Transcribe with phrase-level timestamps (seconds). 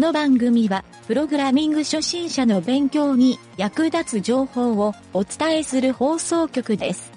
[0.00, 7.12] の番組は、プログラミング初心者の勉強に役立つ情報をお伝えする放送局です。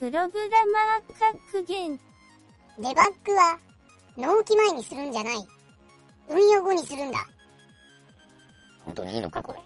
[0.00, 1.96] プログラマー格言。
[2.78, 2.94] デバッ
[3.24, 3.58] グは、
[4.16, 5.34] 納期前にするんじゃない。
[6.30, 7.18] 運用後にするんだ。
[8.84, 9.58] 本当にいいのかこれ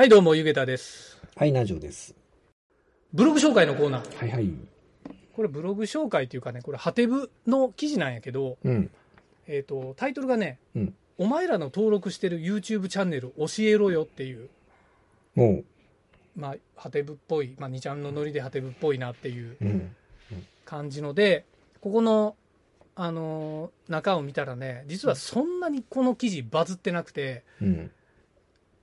[0.00, 1.20] はい、どうも、ゆげたです。
[1.36, 2.14] はい、ナジョです。
[3.12, 4.16] ブログ紹介のコーナー。
[4.16, 4.50] はいはい。
[5.34, 8.90] これブログ紹介というかね、これハテブの記事なんやけど、うん。
[9.46, 14.48] えっ、と、タイトルがね、うんお前らの登録してる YouTube チャンネル教えろよっていう、
[15.34, 15.64] もう、
[16.34, 19.94] まあ、ハテブっぽい、まあ、2ちゃんのノリでハテブっぽいなっていううん。
[20.64, 21.44] 感じので、
[21.82, 22.36] ここの、
[22.94, 27.90] あのー中を見たらね、実はそんなにこの記事バズってなくて、うん。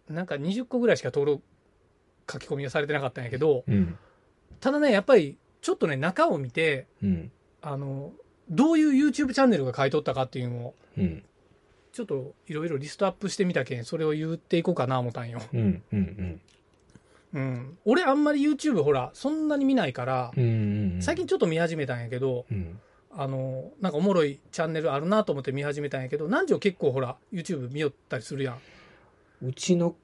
[0.09, 1.43] なんか20個ぐらいしか登録、
[2.31, 3.97] 書き込みがされてなかったんやけど、うん。
[4.59, 7.31] ただね、やっぱりちょっとね、中を見て、うん。
[7.61, 8.11] あの、
[8.49, 11.23] どういう YouTube チャンネルが買い取ったかっていうのを、うん。
[11.91, 15.41] ちょっといろいろリストアップしてみたけん、それを言っていこうかな思ったんよ。
[15.53, 15.83] うん。
[15.91, 16.41] うん。
[17.33, 17.77] うん。
[17.85, 20.43] 俺あんまり YouTube ほら、そんなに見ないから、うん。
[20.95, 21.01] うん。
[21.01, 22.79] 最近ちょっと見始めたんやけど、うん。
[23.11, 28.59] あの、なんかおもろいチャンネルあるなと思って見始めたんやけど、南條結構ほら、YouTube 見よったりするやん。
[29.41, 29.95] うちの、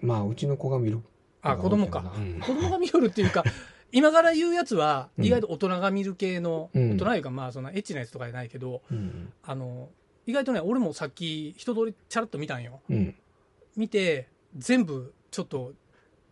[0.00, 1.00] まあ、うちの子が見る。
[1.42, 2.12] あ、子供か。
[2.16, 3.44] うん子供が見よるっていうか、
[3.92, 9.32] 今から言うやつは、うん意外と大人が見る系の、うん大人いうかまあ、そんなエッチなやつとかじゃないけど、うん。
[9.42, 9.90] あの、
[10.26, 12.80] 意外とね、俺もさっき一通りチャラッと見たんよ。
[12.88, 13.14] うん。
[13.76, 15.72] 見て全部ちょっと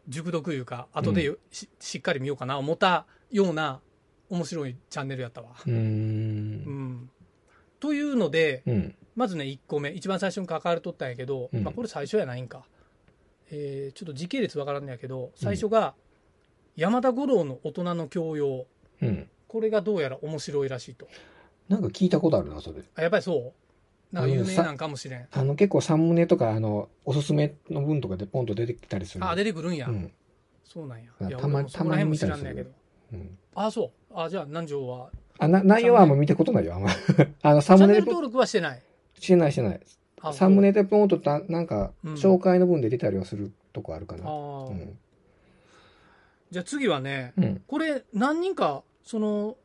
[0.08, 3.80] 熟読いうか後でよししっかり見ようかな思ったような
[4.28, 5.48] 面白いチャンネルやったわ。
[5.66, 5.70] う。
[5.70, 7.10] うんん、
[7.80, 8.94] というのでうん。
[9.16, 12.64] まずね1個目一番最初に関われとったんやけど、うんまあ、これ最初やないんか、
[13.50, 15.94] えーちょっと時系列わからんのやけど最初が
[16.76, 18.66] 山田五郎の大人の教養
[19.02, 19.28] うん。
[19.48, 21.08] これがどうやら面白いらしいと
[21.68, 22.82] なんか聞いたことあるな、それ。
[22.94, 23.52] あやっぱりそ
[24.12, 24.14] う？
[24.14, 29.24] なんか有名なんかもしれんあの、結構サムネとか、あの、おすすめの文とかでポンと出てきたりする。
[29.24, 30.12] あ出てくるんや、うん。
[30.64, 32.70] そうなんやあいやたまたまに見たりするらんねやけど
[33.12, 33.38] うん。
[33.54, 36.90] あそうあじゃあ南條はあ、な、内容はあんま見たことないよ、あんま。
[37.42, 38.82] あの、サムネル登録はしてない？
[39.18, 39.80] してないしてない。
[40.22, 44.30] あサムネでポンとた、なんか、うん紹介の文で出たりはするとこあるかな。
[44.30, 44.98] うん。
[46.50, 47.62] じゃあ次はね、うん。
[47.66, 49.56] これ何人か、その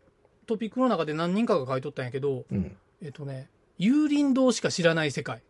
[0.46, 2.78] トピックの中で何人かが書いとったんやけど、うん。
[3.02, 5.42] えっとね、有林堂しか知らない世界。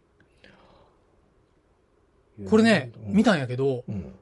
[2.50, 4.14] これね、見たんやけど、うん。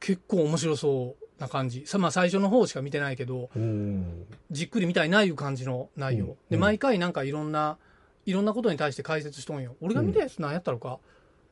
[0.00, 1.86] 結構面白そうな感じ。
[1.86, 4.26] さまあ最初の方しか見てないけど、うん。
[4.50, 6.26] じっくり見たいないう感じの内容。
[6.26, 7.78] うんで、毎回なんかいろんな、
[8.24, 9.76] いろんなことに対して解説しとんよ。
[9.80, 10.98] 俺が見たやつ何やったのか、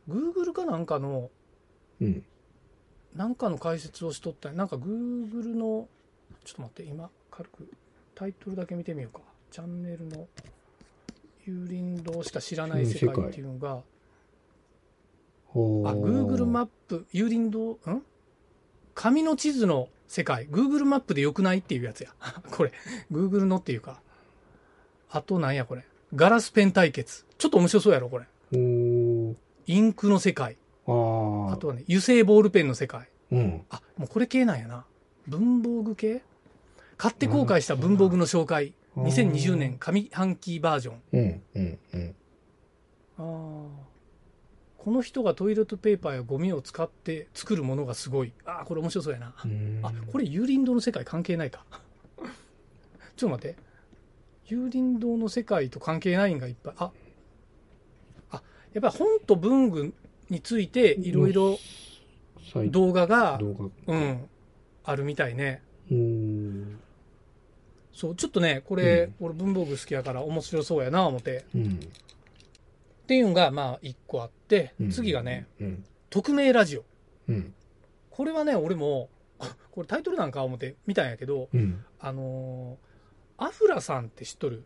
[0.09, 1.31] Google かなんかの、
[2.01, 2.25] うん。
[3.15, 5.89] なんかの解説をしとったなんか Google の
[6.45, 7.69] ちょっと待って今軽く
[8.15, 10.29] タイトルだけ見てみようかチャンネルの
[11.45, 13.81] 有林堂しか知らない世界っていうのが
[15.47, 17.73] ほあ Google マップ有林堂？
[17.73, 18.03] ん？
[18.95, 22.11] 紙の地図の世界 Google マップでよくないっていうやつや
[22.51, 22.73] これ
[23.13, 24.01] Google のっていうか
[25.11, 25.85] あとなんやこれ
[26.15, 29.37] ガラスペン対決ちょっと面白そうやろこれほ
[29.67, 31.47] インクの世界ー。
[31.47, 31.53] ああ。
[31.55, 33.63] あとはね油性ボールペンの世界うん。
[33.71, 34.85] あ、もうこれ系なんやな。
[35.29, 36.23] 文房具系？
[36.97, 38.67] 買って後悔した文房具の紹介。
[38.67, 38.73] うん
[39.05, 41.03] 2020年上半期バージョン。
[41.13, 41.43] うん。
[41.55, 41.79] うん。
[41.93, 42.15] うん。
[43.19, 43.90] あー
[44.83, 48.33] この人がトイレットペーパーやゴミを使って作るものがすごい。
[48.47, 49.35] あーこれ面白そうやな。
[49.45, 51.67] うんあ、これ有林堂の世界関係ないか。
[53.15, 53.57] ちょっと待って。
[54.47, 56.75] 有林堂の世界と関係ないんがいっぱい。
[56.79, 56.93] あ、
[58.31, 58.43] あ、
[58.73, 59.93] やっぱり本と文具
[60.31, 61.59] についていろいろ
[62.71, 63.39] 動画が。
[63.87, 64.29] うん、
[64.85, 65.63] あるみたいね。
[65.91, 66.81] うん。
[67.93, 71.45] そう、ちょっとね、これ、俺文房具好きやから面白そうやな、思って。
[71.55, 71.81] うん。
[73.05, 74.40] っていうのが、まあ、一個あって、
[74.81, 75.47] うん次がね、。
[75.61, 75.85] うん。
[76.11, 76.85] 匿名ラジオ。
[77.29, 77.55] うん。
[78.11, 79.09] これはね、俺も、
[79.71, 81.85] これタイトルなんか思って見たんやけど、うん。
[81.99, 82.91] あのー
[83.43, 84.65] アフラさんって知っとる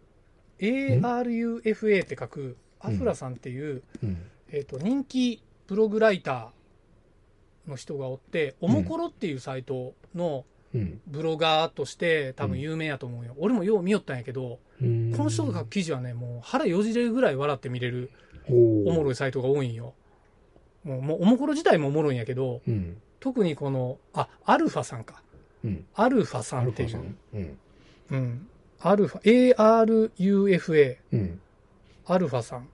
[0.59, 4.19] ?ARUFA って書く、アフラさんっていう、うん。
[4.51, 10.45] えっ、と、人気ブログライターの人がおって、おもころっていうサイトの
[10.75, 11.01] うん。
[11.07, 13.35] ブロガーとして多分有名やと思うよ。
[13.39, 15.15] 俺もよう見よったんやけど、うん。
[15.17, 18.11] この人が書く記事はね、もう腹よじれるぐらい笑って見れる
[18.49, 19.95] おおもろいサイトが多いんよ。
[20.85, 22.97] もう、もうおもころ自体もおもろいんやけど、うん。
[23.21, 25.23] 特にこの、あ、アルファさんか。
[25.65, 25.85] うん。
[25.95, 27.17] アルファさアんっていう、ルファさん。
[27.33, 27.59] うん。
[28.11, 28.49] うん。
[28.81, 31.41] アルファ、ARUFA、うん。
[32.07, 32.69] アルファさん。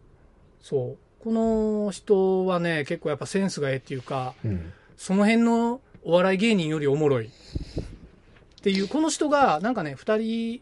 [0.60, 0.98] そう。
[1.22, 4.72] この人はね、結構やっぱセンスがええっていうか、うん。
[4.96, 7.26] その辺のお笑い芸人よりおもろい。
[7.26, 7.30] っ
[8.62, 10.60] ていう、この人が、なんかね、二人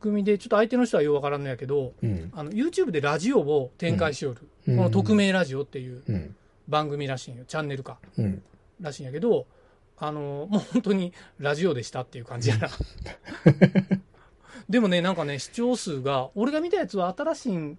[0.00, 2.30] 組で、ちょっと相手の人はようわからんのやけど、うん。
[2.34, 4.40] あの、YouTube でラジオを展開しよる。
[4.42, 6.36] うんこの匿名ラジオっていううん。
[6.68, 7.44] 番組らしいんよ。
[7.46, 7.98] チャンネルか。
[8.18, 8.42] うん。
[8.80, 9.46] らしいんやけど、
[9.96, 12.68] あの、もう本当にラジオでしたっていう感じやな。
[14.68, 17.78] でもね、なんかね、視聴数が、俺が見たやつは新しいん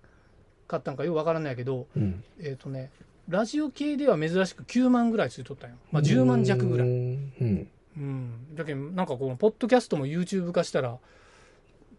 [0.67, 2.23] かったんかよくわからんないけど、うん。
[2.39, 2.89] えっ、とね、
[3.29, 5.75] ラジオ系では珍しく9万ぐらいついとったんよ。
[5.91, 6.87] まあ10万弱ぐらい。
[6.87, 7.67] うん。
[7.97, 8.55] うん。
[8.55, 10.97] だけど、なんかこの、ポッドキャストも YouTube 化したら、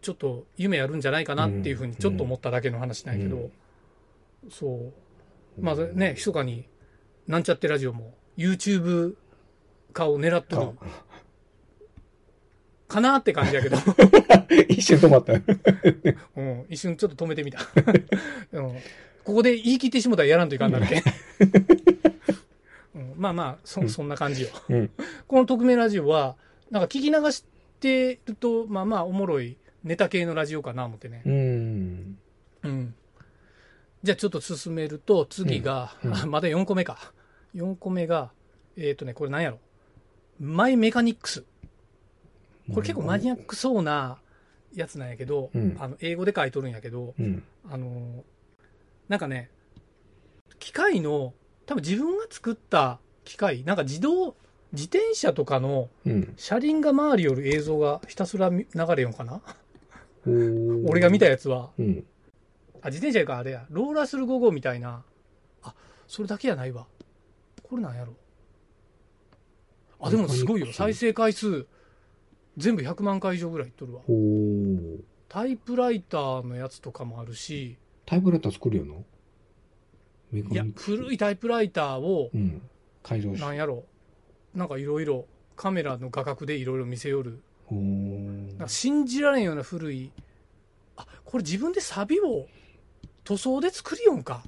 [0.01, 3.49] ちょっと夢やるんじゃないかなっていうふうにちょっと思っただけの話なんやけど、
[4.49, 4.91] そ
[5.57, 5.61] う。
[5.61, 6.67] まあね、密かに、
[7.27, 9.15] なんちゃってラジオも YouTube
[9.93, 10.89] 化を狙っとる
[12.87, 13.77] かなって感じやけど、
[14.67, 15.33] 一瞬止まった。
[16.35, 17.59] うん、一瞬ちょっと止めてみた。
[18.53, 18.73] うん、
[19.23, 21.03] ここで言い切ってしもたらやらんといかんなるけん。
[22.95, 24.49] うん、まあまあそ、そんな感じよ。
[24.69, 24.89] うん。
[25.27, 26.35] この匿名ラジオは、
[26.71, 27.45] なんか聞き流し
[27.79, 31.23] てると、まあまあおもろいネタ系のラジオかな思ってね。
[31.25, 32.17] うん。
[32.63, 32.95] うん。
[34.03, 37.13] じゃあちょっと進めると、次が、うんうんあ まだ4個目か。
[37.55, 38.31] 4個目が、
[38.77, 39.59] えっ、とね、これ何やろ。
[40.39, 41.43] マイメカニックス。
[42.73, 44.19] これ結構マニアックそうな
[44.73, 47.43] やつなんやけど、うんあの英語で書いとるんやけど、うん。
[47.69, 48.23] あの
[49.07, 49.49] なんかね、
[50.59, 51.33] 機械の、
[51.65, 54.35] 多分自分が作った機械、なんか自動、
[54.73, 56.33] 自転車とかのうん。
[56.37, 59.41] 車輪が回りよる映像がひたすら見流れよんかな？
[60.25, 61.71] 俺俺が見たやつは。
[61.77, 62.05] うん。
[62.81, 63.65] あ、自転車かあれや。
[63.69, 65.03] ローラーする5号みたいな。
[65.63, 65.75] あ、
[66.07, 66.87] それだけやないわ。
[67.63, 68.13] これなんやろ。
[69.99, 70.73] あ、でもすごいよ。
[70.73, 71.67] 再生回数、
[72.57, 74.01] 全部100万回以上ぐらいいっとるわ。
[75.29, 78.95] タイプライターのやつとかもあるし、タイプライター作るよな？
[80.31, 82.61] メいや古いタイプライターをう、ん。
[83.03, 83.85] 改造しなんやろ。
[84.53, 87.41] なんかいろいろ、カメラの画角でいろいろ見せよる。
[88.61, 90.11] なんか信じられんような古い、
[90.95, 92.45] あ、これ自分でサビを
[93.23, 94.43] 塗装で作りよんか。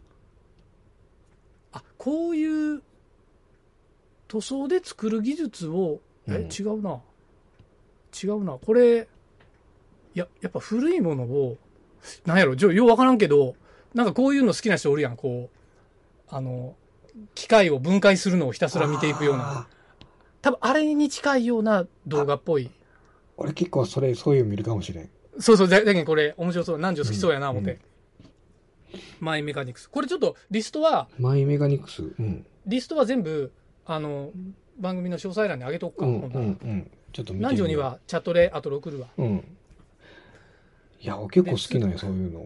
[1.72, 2.84] あ、こういう
[4.28, 7.02] 塗装で作る技術を、え、うん違うな。
[8.24, 8.60] 違うな。
[8.64, 9.08] これ、
[10.14, 11.58] いや、やっぱ古いものを、
[12.28, 13.56] なんやろ、じゃあようわからんけど、
[13.96, 15.58] なんかこういうの好きな人おるやん、こう、
[16.30, 16.76] あの、
[17.34, 19.68] 機械を分解するのをひたすら見ていくような。
[20.44, 22.70] 多分あれに近いような動画っぽい。
[23.44, 25.10] 俺結構それ、そういうの見るかもしれん。
[25.40, 26.78] そうそう、だだけどこれ面白そう。
[26.78, 27.72] 南條好きそうやな、思って。
[27.72, 27.80] うん
[29.20, 29.90] マイメカニクス。
[29.90, 32.04] これちょっとリストは、マイメカニクス？
[32.04, 32.46] うん。
[32.68, 33.52] リストは全部、
[33.88, 34.30] あの、
[34.80, 36.92] 番組の詳細欄に上げとくか、うん、ほんうん、うん。
[37.12, 39.08] ちょっと見てみよう南條にはチャットで後で送るわ。
[39.18, 39.44] うん。
[41.02, 42.42] いや、俺結構好きなんや、そういうの。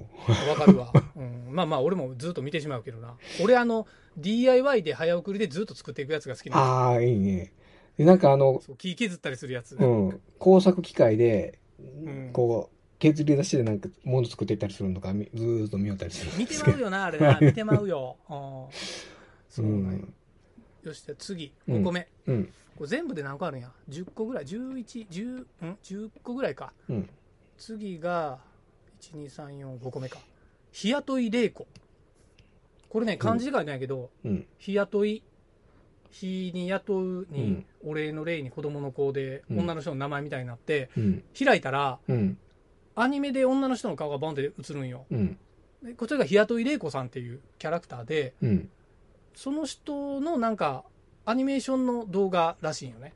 [0.50, 0.94] わかるわ。
[1.18, 3.16] うん、まあまあ、俺もずっと見てしまうけどな。
[3.44, 3.86] 俺あの、
[4.18, 6.62] DIY で早送りでずっと作っていくやつが好きなの。
[6.64, 7.52] ああ、いいね。
[7.98, 9.76] で、なんかあの、木削ったりするやつ。
[9.76, 16.48] うん、工作機械で、んこう、削り出してなんか物作っていったりするのとか、みずーっと見よったりするん見。
[16.48, 17.40] てまうよな、あれな。
[17.40, 18.18] 見てまうよ。
[18.30, 18.38] うん
[19.50, 20.14] そううなん
[20.84, 22.08] よし、じゃあ次、うん5個目。
[22.28, 22.54] うん。
[22.76, 26.74] これ全部で何個あるんや ?10 個ぐらい ?11、10、ん ?10 個ぐらいか。
[26.88, 27.10] うん。
[27.58, 28.40] 次が、
[29.02, 30.20] 1、2、3、4、5個目か。
[30.72, 31.68] 日雇い玲子。
[32.90, 34.48] これね、漢字で書いてないけど、うん。
[34.60, 35.24] 日雇い、
[36.20, 41.24] 日に雇うにうん、お礼の礼に子供の子で、うん女の人の名前みたいになって、うん。
[41.38, 42.38] 開いたら、うん。
[42.96, 45.06] アニメで女の人の顔がボンって映るんよ。
[45.98, 48.70] こちらが日雇い玲子さんっていうキャラクターで、うん。
[49.36, 50.84] その人のなんか、
[51.28, 53.12] アニメーションの動画らしいんよね。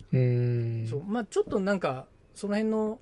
[0.89, 2.99] そうまあ、ちょっとなんかその辺の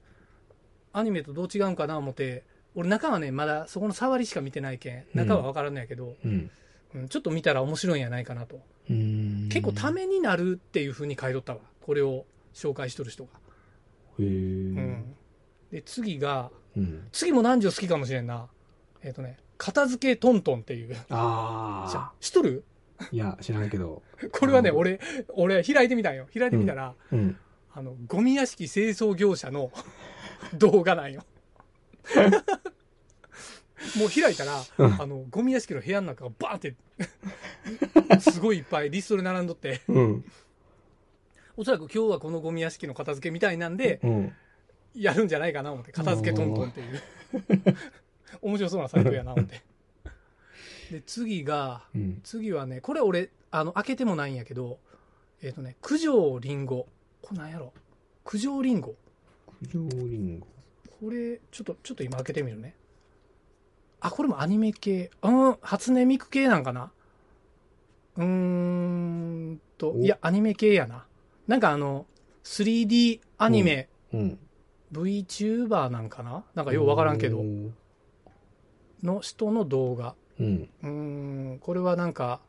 [0.93, 2.43] アニメとどう違うんかな思って
[2.75, 6.51] 俺中はねまだそこの触りしか見てないけん中は分からんのやけど、うん。
[6.95, 9.49] うんちょっと見たら面白いんやないかなとうーん。
[9.49, 13.29] 結構ためになるっていう風に書いとったわこれを紹介しとる人が、
[14.19, 14.25] へえ。
[14.25, 15.15] うん
[15.71, 17.07] で次がうん。
[17.11, 18.47] 次も南條好きかもしれんな
[19.03, 22.63] えっ、とね片付けトントンっていうあ知っとる？
[22.99, 23.07] あ。
[23.11, 24.01] いや、知らんけど。
[24.31, 27.37] これはねうん俺俺開いてみたんよ開いてみたら、うん。
[27.73, 29.71] あの、ゴミ屋敷清掃業者の
[30.57, 31.23] 動画なんよ。
[33.97, 36.75] もう開いたら、うんあの、ゴミ屋敷の部屋の中がバーンって、
[38.31, 40.25] すごいいっぱいリストで並んどって、うん。
[41.57, 44.33] おそらく今日はこのゴミ屋敷の片付けみたいなんで、うん。
[44.95, 47.01] やるんじゃないかな思って、片付けトントンっていう。
[48.41, 49.61] 面白そうなサイトやな思って。
[50.91, 52.21] で、次が、うん。
[52.23, 54.79] 次はね、これ俺、あの、開けてもないんやけど、
[55.41, 56.87] えっ、とね、九条りんご。
[57.21, 57.73] これなんやろ？
[58.25, 58.95] 九条りんご。
[59.71, 60.47] 九条リンゴ。
[60.99, 62.75] これ、ちょっと、ちょっと今開けてみるね。
[64.01, 65.11] あ、これもアニメ系。
[65.21, 66.91] うん、初音ミク系なんかな？
[68.17, 71.05] うーんと、おいや、アニメ系やな。
[71.47, 72.05] なんかあの、
[72.43, 74.39] 3D アニメ、うん。
[74.93, 76.43] VTuber なんかな？
[76.55, 77.75] なんかようわからんけどう、ん。
[79.03, 80.15] の人の動画。
[80.39, 80.69] うん。
[80.81, 80.89] うー
[81.55, 82.39] ん、これはなんか、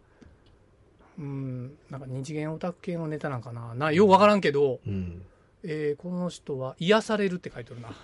[1.19, 3.75] うーん、なんか二次元オタク系のネタなんかな？
[3.75, 5.23] な、ようわからんけど、うん。
[5.63, 7.91] えーこの人は癒されるって書いてるな。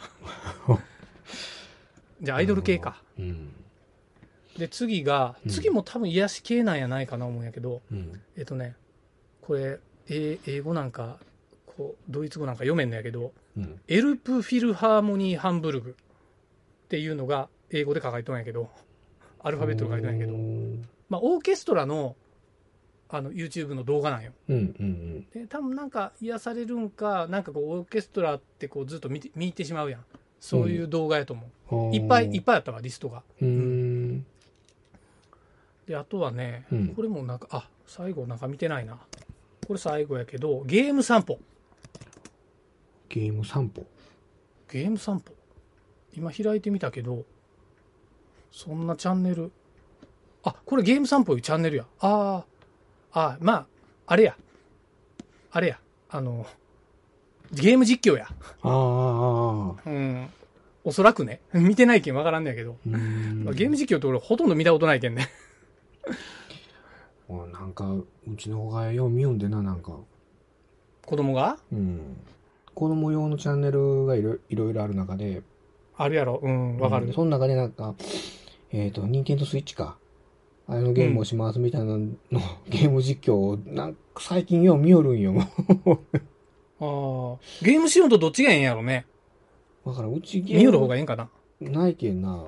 [2.20, 3.02] じゃあアイドル系か。
[3.18, 3.52] うん。
[4.58, 8.20] で、次が、うん次も多分癒し系なんやないかな思うんやけど、うん。
[8.36, 8.74] えっ、とね、
[9.42, 11.18] これ、え英語なんか、
[11.66, 13.80] こう、ドイツ語なんか読めんのやけど、うん。
[13.88, 15.96] エルプフィルハーモニーハンブルグ
[16.86, 18.70] っていうのが英語で書かれとんやけど、
[19.40, 20.36] アルファベットで書いてんやけど、
[21.08, 22.16] まあ、オーケストラの、
[23.08, 24.32] あの、YouTube の動画なんよ。
[24.48, 24.56] うん。
[24.56, 25.30] うん。
[25.30, 30.04] で、多分なんか癒されるんか、なんかこう、オーケストラってこう、ずっと見て、見てしまうやん。
[30.40, 31.76] そういう動画やと思う。
[31.76, 31.94] うん。
[31.94, 33.22] いっぱいいっぱぱいあったわ、リストが。
[33.40, 33.44] い。
[33.44, 34.26] うん。
[35.86, 38.98] で、あとはね、うんこれもなんか、あ、最後なんか見てないな。
[39.66, 41.38] これ最後やけど、ゲーム散歩。
[43.08, 43.86] ゲーム散歩？
[44.70, 45.32] ゲーム散歩。
[46.16, 47.24] 今開いてみたけど、
[48.52, 49.52] そんなチャンネル。
[50.44, 51.86] あ、これゲーム散歩いうチャンネルや。
[52.00, 52.44] あ
[53.12, 53.66] あ、あまあ、
[54.06, 54.36] あれや。
[55.50, 55.80] あれや。
[56.10, 56.46] あの、
[57.56, 58.26] ゲーム実況や。
[58.62, 59.90] ああ、ああ。
[59.90, 60.28] うん。
[60.84, 61.40] おそらくね。
[61.52, 62.76] 見てないけんわからんねやけど。
[62.84, 65.28] ゲーム実況って俺ほとんど見たことないけんね。
[67.28, 69.98] おなんか、うちの子がよう見よんでな、なんか。
[71.04, 71.58] 子供が？
[71.72, 72.16] うん。
[72.74, 75.42] 子供用のチャンネルがいろいろある中で、
[75.96, 76.40] あるやろ。
[76.42, 77.06] うん、わかる。
[77.06, 77.94] うんその中でなんか、
[78.70, 79.96] えっ、と、ニンテンドスイッチか。
[80.68, 82.08] あのゲームをしますみたいなの、
[82.68, 85.34] ゲーム実況を、なんか最近よう見よるんよ。
[86.80, 87.38] ああ。
[87.62, 89.06] ゲームしようとどっちがええんやろね。
[89.86, 91.28] だからうちゲーム見よる方がええんかな。
[91.60, 92.44] ないけんな。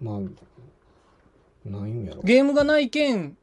[0.00, 2.22] まあ、ないんやろ。
[2.22, 3.36] ゲームがないけん、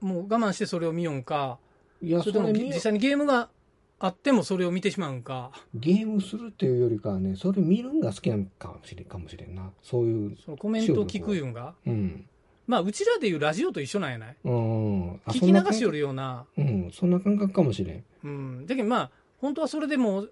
[0.00, 1.58] もう我慢してそれを見よんか。
[2.02, 3.50] いや、それとも実際にゲームが
[3.98, 5.52] あってもそれを見てしまうんか。
[5.74, 9.70] ゲームするっていうよりかはね、それ見るんが好きなのかもしれん、かもしれんな。
[9.82, 11.74] そういう、そのコメントを聞くいうんが。
[11.86, 12.26] うん。
[12.70, 14.36] まあ、うちらでいうラジオと一緒なんやない？
[14.44, 15.20] うん。
[15.26, 16.46] あ聞き流しよるような。
[16.54, 18.04] そんな感覚うん、そんな感覚かもしれん。
[18.22, 18.66] うん。
[18.68, 20.28] だけどまあ、本当はそれでも、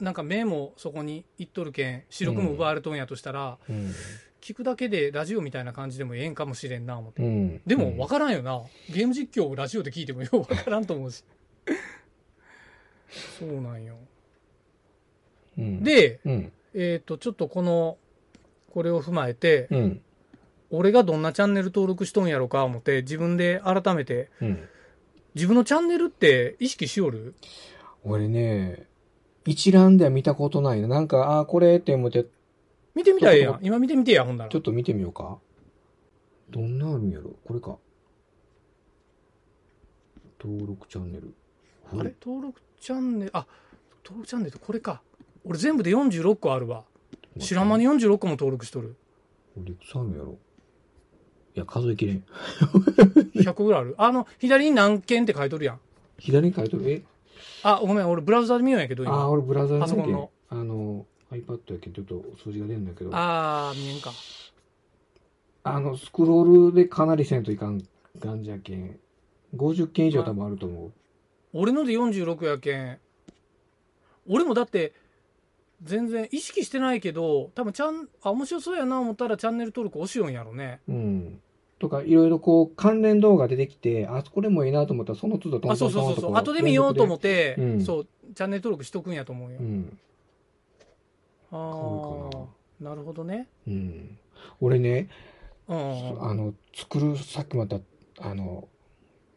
[0.00, 3.92] なんか目もそこに行っとるけん、視力も奪われとんやとしたら、うん。
[4.40, 7.22] 聞くだけでラジオみたいな感じでもええんかもしれんな、思って。
[7.22, 7.60] うん。
[7.64, 8.62] でも分からんよな。
[8.92, 11.22] ゲーム実況をラジオで聞いてもよう分からんと思うし。
[13.38, 13.94] そうなんよ。
[15.56, 16.52] うん、で、うん。
[16.74, 17.96] えっ、と、ちょっとこの、
[18.72, 20.02] これを踏まえて、うん。
[20.70, 24.68] 俺がどんなチャンネル登録しとんやろか思って、自分で改めて、うん。
[25.34, 27.34] 自分のチャンネルって意識しよる？
[28.04, 28.86] 俺ね、
[29.44, 30.88] 一覧では見たことないな。
[30.88, 32.26] なんか、ああ、これって思って、
[32.94, 33.58] 見てみたらええやん。
[33.62, 34.58] 今見てみてや、ほんならちょ。
[34.58, 35.38] っと見てみようか。
[36.50, 37.30] どんなあるんやろ？
[37.44, 37.76] これか。
[40.42, 41.34] 登録チャンネル。
[41.92, 42.14] あれ？
[42.24, 43.46] 登録チャンネル、あ、
[44.04, 45.02] 登録チャンネルってこれか。
[45.44, 46.84] 俺全部で46個あるわ。
[47.38, 48.96] 知らん間に46個も登録しとる。
[49.54, 50.38] これいくつあるんやろ？
[51.56, 52.24] いや、数えきれん。
[53.34, 53.94] 100個ぐらいある？
[53.98, 55.80] あの、左に何件って書いとるやん。
[56.18, 56.90] 左に書いてる？
[56.90, 57.02] え？
[57.62, 59.28] あ、ごめん、俺ブラウザで見ようんやけど、あ。
[59.28, 63.10] 俺ブラウザーだけパソコンのあの、iPad やけん、ちょっと数字が出るんだけど。
[63.12, 64.12] あー、見えんか。
[65.62, 67.82] あの、スクロールでかなりせんといかん
[68.20, 68.98] 感じやけん。
[69.56, 70.92] 50件以上多分あると思う。
[71.52, 72.98] 俺ので46やけん。
[74.28, 74.92] 俺もだって、
[75.82, 80.80] 全然意識してないけど、多分ちゃん、あ、面白そうやな思ったらチャンネル登録押しよんやろね。
[80.88, 81.40] うん。
[81.78, 86.40] とか、いろいろこう、関連動画出てきて、あ、これもいいなと思ったら、その都度トンあ、そうトントンとそうそうそう。
[86.40, 89.58] 後で見ようと思って、うんそう、チャンネル登録しとくんやと思うよ。
[89.58, 89.98] うん。
[91.52, 92.30] あ
[92.80, 93.48] あ、なるほどね。
[93.66, 94.18] うん。
[94.60, 95.08] 俺ね、
[95.66, 96.22] うん。
[96.22, 97.80] あの、作る、さっきまた、
[98.18, 98.68] あの、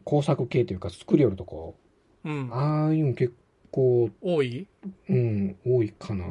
[0.04, 1.76] 工作系というか、作りよるとこ、
[2.24, 2.50] うん。
[2.52, 3.34] ああいうの結
[3.74, 4.66] 構、多い？
[5.10, 6.24] うん、多いかな。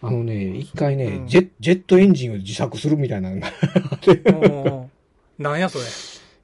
[0.00, 1.26] あのね、一回ね、うん。
[1.26, 3.30] ジェジェットエンジンを自作するみたいな。
[3.30, 3.52] のが、い
[4.24, 4.90] うんうんうん
[5.38, 5.84] なんやそれ？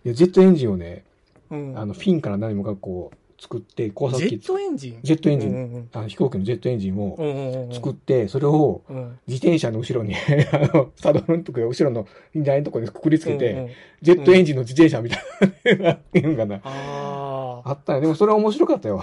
[0.04, 1.04] や、ジェットエンジンをね、
[1.50, 1.78] うん。
[1.78, 4.98] あの、フィンから何もかこう、作って、工作機ジェッ、トエンジン？
[5.02, 5.50] ジェットエンジン。
[5.50, 7.74] うんうんあの飛行機のジェットエンジンをうんうんうんうん。
[7.74, 9.18] 作って、それをうん。
[9.26, 10.14] 自転車の後ろに、
[10.52, 12.06] あの、サドルのとこ後ろの
[12.36, 13.70] 台のとこにくくりつけて、うんうん
[14.02, 16.60] ジェットエンジンの自転車みたいな、っていうのかな。
[16.62, 18.02] あったね。
[18.02, 19.02] でもそれは面白かったよ。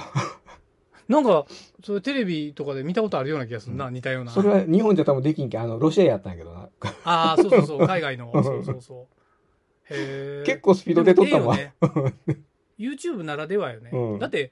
[1.12, 1.46] なんか、
[1.84, 4.32] それテレビとかで見たことあるような気がするな、似たような。
[4.32, 6.70] それは日本じゃ多分できんけん、あの、ロシアやったんやけどな。
[7.04, 8.32] ああ、そうそうそう、海外の。
[8.42, 9.94] そうそうそう。
[9.94, 10.44] へえ。
[10.46, 11.42] 結構スピードで撮ったもん。
[11.42, 12.44] でもええよね
[12.80, 13.92] YouTube ならではよね。
[13.94, 14.52] うんだって、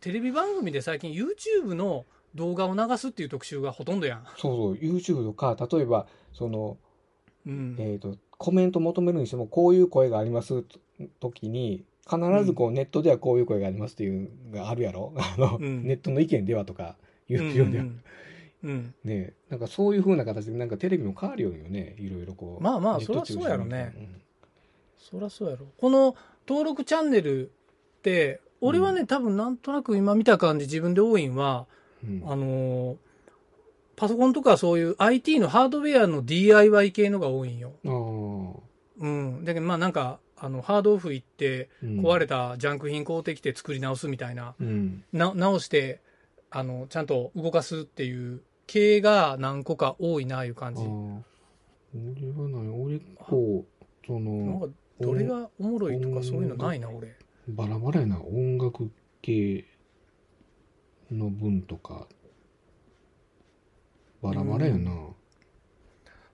[0.00, 4.24] テレビ番組で最近 YouTube の動画を流すっていう特集がほとんどやん。
[4.36, 6.78] そうそう、YouTube とか、例えば、その、
[7.46, 7.76] うん。
[7.78, 10.64] えっ、と、コメント求めるにしても、こういう声があります
[11.18, 15.12] ときに、必ずこう、ネットではこういう声がありますっていうのがあるやろ？
[15.18, 15.84] あの、うん。
[15.84, 16.96] ネットの意見ではとか
[17.28, 17.84] 言うてるんだよ。
[17.84, 18.00] うん。
[18.64, 18.94] うん。
[19.04, 22.62] ねなんかそういう風な形で、なんかテレビも変わるよね、いろいろこう。
[22.62, 23.92] まあまあそりゃそうやろね。
[23.96, 24.08] うん。
[24.98, 25.66] そりゃそうやろ。
[25.78, 27.50] この登録チャンネルっ
[28.02, 31.66] て、俺はね、多分なんとなく今見た感じ自分で多いんは、
[32.02, 32.22] うん。
[32.26, 32.96] あのー
[33.96, 37.72] パソコンとかそういう IT のハードウェアの DIY 系のが多いんよ。
[39.00, 39.44] うん。
[39.44, 42.00] だけどまあなんか、あの、ハードオフ行って、うん。
[42.00, 45.04] 壊れたジャンク品買うてきて作り直すみたいな、うん。
[45.12, 46.00] な直して、
[46.50, 50.82] あの、ちゃんと動かすっていう系が何個か多いな、いう感じ。
[50.82, 54.68] 俺はない、俺こう、そなんの、か、
[55.00, 57.16] どれがおもろいとかそういうのないな、俺。
[57.48, 58.90] バラバラやな、音楽
[59.22, 59.64] 系
[61.10, 62.06] の分とか、
[64.22, 64.92] バラバラやな、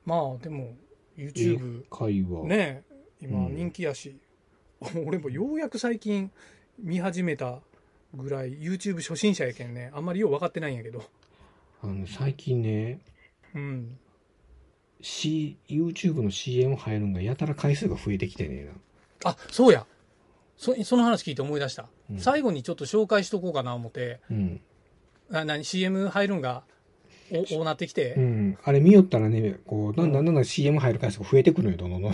[0.04, 0.74] まあ、でも、
[1.16, 2.48] YouTube、会話。
[2.48, 2.84] ね
[3.24, 4.16] 今うん人気やし、
[5.06, 6.30] 俺もようやく最近
[6.78, 7.60] 見始めた
[8.14, 11.04] ぐらい YouTube 初心者やけんねあんまりよう分かってないんやけど
[11.82, 13.00] あの、最近ね、
[13.54, 13.98] うん。
[15.02, 18.64] C、YouTube の CM 入るんがやたら回数が増えてきてねえ
[19.24, 19.30] な。
[19.32, 19.86] あ、そうや。
[20.56, 21.86] そその話聞いて思い出した。
[22.10, 24.60] うん最後にちょっと紹介しとこうかな思って、うん。
[25.30, 26.64] あ何？CM 入るんが、
[27.50, 28.58] お、おなってきて、うん。
[28.62, 32.12] あれ見よったらね、こう、だんだんだんだん CM 入る回数が増えてくるのよ、どんどんどん。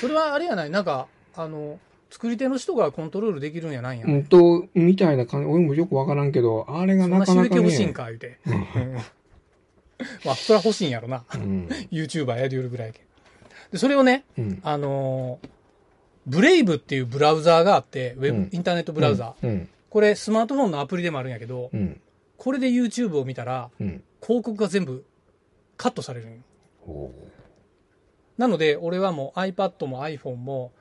[0.00, 0.70] それはあれやない？
[0.70, 1.78] なんか、あの、
[2.10, 4.06] 作り手の人がコントロールできるんやないんや。
[4.06, 7.56] うんと、みたいな感じ、俺もよくわからんけど、あれがなかなかね。
[7.56, 8.38] 益欲しいんか、言うて。
[8.46, 8.96] うん
[10.24, 11.24] まあ、それは欲しいんやろな。
[11.32, 11.68] うん。
[11.92, 12.92] YouTuber やりよるぐらい。
[13.70, 14.60] で、それをね、うん。
[14.62, 15.48] あのー
[16.24, 19.68] ブレイブっていうブラウザーがあって、ウェブ、うんインターネットブラウザー、うん。
[19.90, 22.00] これスマートフォンのアプリでもあるんやけど、うん。
[22.36, 24.02] これで YouTube を見たら、うん。
[24.24, 25.04] 広告が全部
[25.76, 27.10] カットされるんよ
[28.38, 30.72] なので、俺はもう iPad も iPhone も、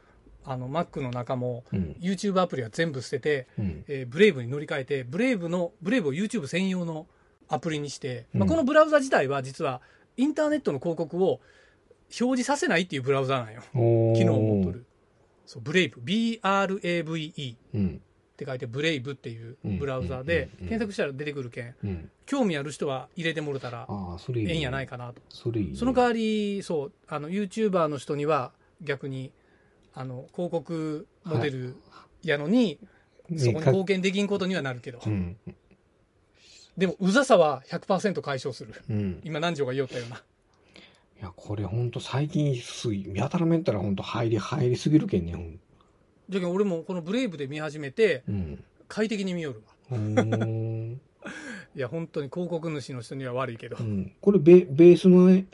[0.44, 1.96] あの Mac の中も、うん。
[2.00, 3.84] YouTube アプリは全部捨てて、うん。
[3.88, 7.08] えーブレイブに乗り換えて、ブレイブの、ブレイブを YouTube 専用の
[7.48, 9.82] アプリにして、まあ、うんこのブラウザ自体は実は
[10.18, 11.42] インターネットの広告を
[12.20, 13.62] 表示させないっていうブラウザなんよ。
[14.16, 14.86] 機能を持っとる。
[15.46, 16.02] そう、ブレイブ。
[16.02, 18.02] B-R-A-V-E うん。
[18.42, 22.10] って書いて、ブレイブっていううんブラウザで検索したら出てくるけん、うん。
[22.26, 25.22] 興味ある人は入れてもらったらええんやないかなと。
[25.30, 25.52] そ
[25.86, 28.52] の代わり、そう、あの、YouTuber の人には
[28.82, 29.32] 逆に、
[29.94, 31.76] あの、広告モデル
[32.24, 32.80] やのに、
[33.30, 35.38] ねそこに貢献できんことにはなるけど、うん。
[36.78, 38.74] でも、うざさは100%解消する。
[38.90, 39.22] うん。
[39.24, 40.18] 今、南條が言おったような。
[40.18, 40.20] い
[41.22, 45.60] や、これほんと最近すい、やたらめったらほんと入り、入りすぎるけんね、ほん。
[46.32, 48.64] じゃけん俺もこのブレイブで見始めて、うん。
[48.88, 49.98] 快適に見よるわ。
[51.76, 53.84] いや、本当に広告主の人には悪いけどう。
[53.84, 54.14] ん。
[54.22, 55.46] これベ、ベースのね、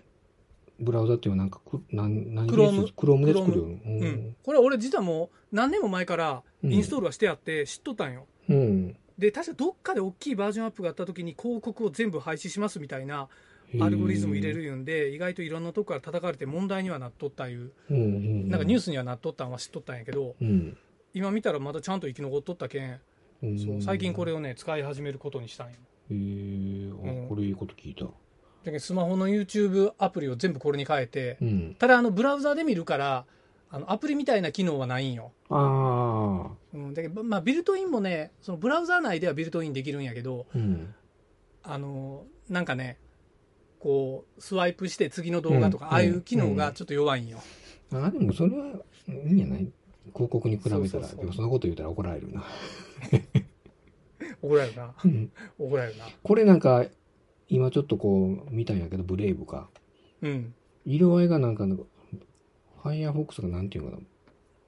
[0.80, 3.64] ブラウザっていうのはなんか、くなん、何ベース Chrome クロームで作るよ。
[3.64, 4.36] ううん。
[4.44, 8.28] これ俺実はもう何年も前からインストールはしてあって知っとったんよ。
[8.48, 8.96] うん。
[9.18, 13.28] で、確かどっかで大きいバージョンアップがあった時に広告を全部廃止しますみたいな
[13.82, 18.50] アルゴリズム入れるいうんで、意外といろんなとこから叩かれて問題にはなっとったいう、うんうん。
[18.50, 20.78] なんかニュースにはなっとったんは知っとったんやけど、うん。
[21.14, 23.00] 今見たらまだちゃんと生き残っとったけん、
[23.44, 23.60] うん。
[23.60, 25.74] そう最近これをね、使い始めることにしたんよ。
[26.10, 28.06] へえこれいいこと聞いた。
[28.72, 31.76] だスマホの YouTube アプリを全部これに変えてう、ん。
[31.78, 33.26] ただあのブラウザで見るから、
[33.70, 35.32] あのアプリみたいな機能はないんよ。
[35.50, 36.52] ああ。
[36.74, 40.94] うん、だけど、まあ、ビルトインもね、そのブラウザ内ではビルトインできるんやけど、うん。
[41.64, 42.98] あの、なんかね、
[43.80, 47.40] こう、スワイプして次の動画とか、うんああいう機能がちょっと弱いんよ。
[47.94, 48.66] あ、でもそれは
[49.08, 49.72] いいんじゃない？
[50.14, 51.08] 広告に比べたら。
[51.08, 52.44] でもそんなこと言うたら怒られるな。
[54.42, 54.94] 怒られるな。
[55.04, 56.06] うん怒られるな。
[56.24, 56.86] これなんか、
[57.50, 59.70] 今ちょっとこう見たんやけど、ブレイブか。
[60.22, 60.54] うん。
[60.86, 64.04] 色合いがなんか、ファイアフォックスがなんていうのかな？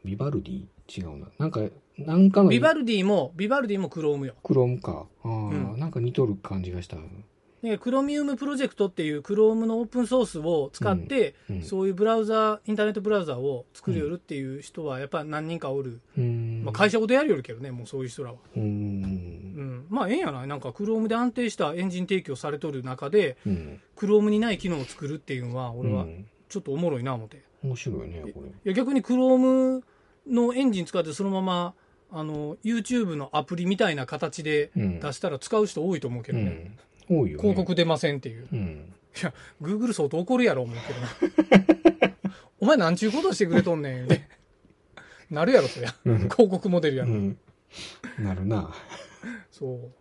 [0.06, 0.66] ビバルディ？
[0.90, 1.28] 違うな。
[1.38, 1.62] なんか、
[1.98, 4.36] なんかの、ビバルディも、ビバルディもクロームよ。
[4.44, 5.06] クロームか。
[5.24, 6.98] ああ、うんなんか似とる感じがした。
[7.62, 16.00] で、クロミウムプロジェクトっていうクロームのオープンソースを使って、うんそういうブラウザ、インターネットブラウザを作るよるっていう人はやっぱ何人かおる。
[16.64, 18.38] まあ、会社ごとやるよるけどね、もうそういう人らは。
[18.56, 19.86] うんん。
[19.90, 23.82] まあ、ええんやないなんか、クロームで安定したエンジン提供されとる中で、うん。
[23.96, 27.38] クロームにない機能を作るっていうのは、俺はうんちょっとおもろいな思って。
[27.38, 28.50] い面白いね、これ。
[28.64, 29.84] や、逆にクローム
[30.28, 31.74] のエンジン使ってそのまま、
[32.12, 36.44] あの、YouTube のアプリみたいな形でうん出したら使う人多いと思うけどね。
[36.44, 36.80] うん。
[37.10, 37.42] 多いよね。
[37.42, 38.48] 広告出ませんっていう。
[38.52, 38.94] うん。
[39.20, 42.16] いや、Google 相当怒るやろ、思うけどな。
[42.62, 44.28] お前なんちゅうことしてくれとんねん、って。
[45.30, 45.96] なるやろ、そりゃ。
[46.06, 47.12] うん広告モデルやろ。
[47.12, 47.38] うん。
[48.20, 48.74] なるな。
[49.52, 49.92] そう。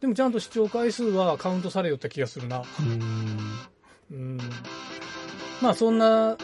[0.00, 2.60] でもちゃんと視聴回数はカウントされよった気がするな。
[2.60, 3.40] うーん。
[4.10, 4.38] うん。
[5.60, 6.36] まあそんな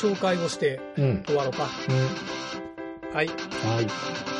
[0.00, 1.22] 紹介をしてうん。
[1.24, 1.68] 終わろうか。
[1.88, 3.14] うん。
[3.14, 3.26] はい。
[3.26, 3.32] は
[3.82, 4.39] い。